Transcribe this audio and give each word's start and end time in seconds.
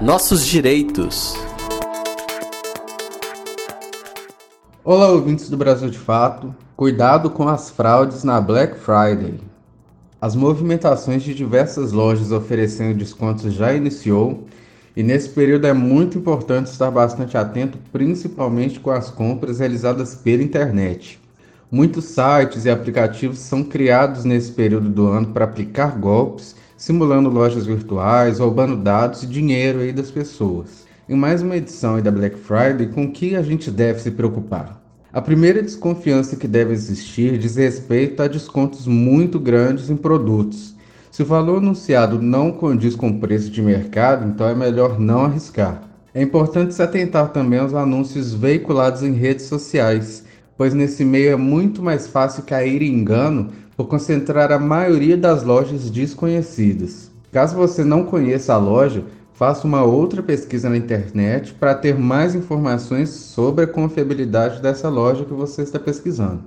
Nossos 0.00 0.46
direitos. 0.46 1.34
Olá, 4.82 5.08
ouvintes 5.08 5.50
do 5.50 5.58
Brasil 5.58 5.90
de 5.90 5.98
Fato. 5.98 6.54
Cuidado 6.74 7.28
com 7.28 7.46
as 7.46 7.68
fraudes 7.68 8.24
na 8.24 8.40
Black 8.40 8.78
Friday. 8.78 9.38
As 10.18 10.34
movimentações 10.34 11.22
de 11.22 11.34
diversas 11.34 11.92
lojas 11.92 12.32
oferecendo 12.32 12.96
descontos 12.96 13.52
já 13.52 13.74
iniciou 13.74 14.46
e 14.96 15.02
nesse 15.02 15.28
período 15.28 15.66
é 15.66 15.74
muito 15.74 16.16
importante 16.16 16.70
estar 16.70 16.90
bastante 16.90 17.36
atento, 17.36 17.76
principalmente 17.92 18.80
com 18.80 18.90
as 18.90 19.10
compras 19.10 19.58
realizadas 19.58 20.14
pela 20.14 20.42
internet. 20.42 21.20
Muitos 21.70 22.06
sites 22.06 22.64
e 22.64 22.70
aplicativos 22.70 23.38
são 23.38 23.62
criados 23.62 24.24
nesse 24.24 24.50
período 24.50 24.88
do 24.88 25.08
ano 25.08 25.26
para 25.26 25.44
aplicar 25.44 25.98
golpes, 25.98 26.56
simulando 26.80 27.28
lojas 27.28 27.66
virtuais, 27.66 28.38
roubando 28.38 28.74
dados 28.74 29.22
e 29.22 29.26
dinheiro 29.26 29.80
aí 29.80 29.92
das 29.92 30.10
pessoas. 30.10 30.86
Em 31.06 31.14
mais 31.14 31.42
uma 31.42 31.58
edição 31.58 32.00
da 32.00 32.10
Black 32.10 32.38
Friday, 32.38 32.86
com 32.86 33.12
que 33.12 33.36
a 33.36 33.42
gente 33.42 33.70
deve 33.70 34.00
se 34.00 34.10
preocupar? 34.10 34.82
A 35.12 35.20
primeira 35.20 35.62
desconfiança 35.62 36.36
que 36.36 36.48
deve 36.48 36.72
existir 36.72 37.36
diz 37.36 37.56
respeito 37.56 38.22
a 38.22 38.26
descontos 38.26 38.86
muito 38.86 39.38
grandes 39.38 39.90
em 39.90 39.96
produtos. 39.96 40.74
Se 41.10 41.20
o 41.20 41.26
valor 41.26 41.58
anunciado 41.58 42.18
não 42.18 42.50
condiz 42.50 42.96
com 42.96 43.10
o 43.10 43.20
preço 43.20 43.50
de 43.50 43.60
mercado, 43.60 44.26
então 44.26 44.48
é 44.48 44.54
melhor 44.54 44.98
não 44.98 45.26
arriscar. 45.26 45.82
É 46.14 46.22
importante 46.22 46.72
se 46.72 46.82
atentar 46.82 47.28
também 47.30 47.58
aos 47.58 47.74
anúncios 47.74 48.32
veiculados 48.32 49.02
em 49.02 49.12
redes 49.12 49.44
sociais, 49.44 50.24
pois 50.60 50.74
nesse 50.74 51.06
meio 51.06 51.30
é 51.30 51.36
muito 51.36 51.82
mais 51.82 52.06
fácil 52.06 52.42
cair 52.42 52.82
em 52.82 52.92
engano 52.92 53.48
por 53.74 53.86
concentrar 53.86 54.52
a 54.52 54.58
maioria 54.58 55.16
das 55.16 55.42
lojas 55.42 55.88
desconhecidas. 55.88 57.10
Caso 57.32 57.56
você 57.56 57.82
não 57.82 58.04
conheça 58.04 58.52
a 58.52 58.58
loja, 58.58 59.02
faça 59.32 59.66
uma 59.66 59.82
outra 59.82 60.22
pesquisa 60.22 60.68
na 60.68 60.76
internet 60.76 61.54
para 61.54 61.74
ter 61.74 61.98
mais 61.98 62.34
informações 62.34 63.08
sobre 63.08 63.64
a 63.64 63.66
confiabilidade 63.66 64.60
dessa 64.60 64.90
loja 64.90 65.24
que 65.24 65.32
você 65.32 65.62
está 65.62 65.78
pesquisando. 65.78 66.42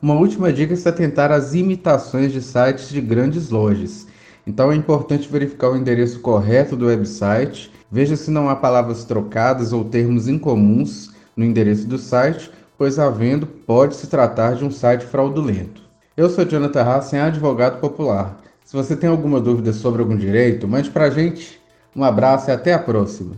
Uma 0.00 0.14
última 0.14 0.52
dica 0.52 0.74
é 0.74 0.76
se 0.76 0.88
atentar 0.88 1.32
às 1.32 1.52
imitações 1.52 2.30
de 2.30 2.42
sites 2.42 2.88
de 2.88 3.00
grandes 3.00 3.50
lojas. 3.50 4.06
Então 4.46 4.70
é 4.70 4.76
importante 4.76 5.28
verificar 5.28 5.70
o 5.70 5.76
endereço 5.76 6.20
correto 6.20 6.76
do 6.76 6.86
website, 6.86 7.72
veja 7.90 8.14
se 8.14 8.30
não 8.30 8.48
há 8.48 8.54
palavras 8.54 9.02
trocadas 9.02 9.72
ou 9.72 9.84
termos 9.84 10.28
incomuns 10.28 11.10
no 11.36 11.44
endereço 11.44 11.88
do 11.88 11.98
site 11.98 12.48
pois 12.78 12.98
havendo 12.98 13.46
pode 13.46 13.96
se 13.96 14.06
tratar 14.06 14.54
de 14.54 14.64
um 14.64 14.70
site 14.70 15.04
fraudulento. 15.04 15.82
Eu 16.16 16.30
sou 16.30 16.44
Jonathan 16.44 16.82
Hassen, 16.82 17.20
advogado 17.20 17.80
popular. 17.80 18.40
Se 18.64 18.76
você 18.76 18.96
tem 18.96 19.08
alguma 19.08 19.40
dúvida 19.40 19.72
sobre 19.72 20.02
algum 20.02 20.16
direito, 20.16 20.66
mande 20.66 20.90
para 20.90 21.04
a 21.04 21.10
gente. 21.10 21.60
Um 21.94 22.02
abraço 22.02 22.50
e 22.50 22.52
até 22.52 22.74
a 22.74 22.78
próxima. 22.78 23.36